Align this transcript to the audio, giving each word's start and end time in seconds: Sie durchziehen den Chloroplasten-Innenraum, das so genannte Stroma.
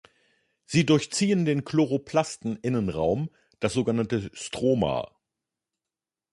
Sie 0.65 0.83
durchziehen 0.83 1.45
den 1.45 1.63
Chloroplasten-Innenraum, 1.63 3.29
das 3.59 3.73
so 3.73 3.83
genannte 3.83 4.31
Stroma. 4.33 5.15